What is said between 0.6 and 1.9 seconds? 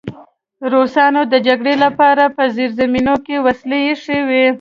روسانو د جګړې